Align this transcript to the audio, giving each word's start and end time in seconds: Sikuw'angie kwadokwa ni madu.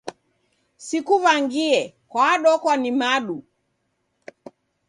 Sikuw'angie 0.85 1.79
kwadokwa 2.11 2.73
ni 2.81 2.91
madu. 2.99 3.37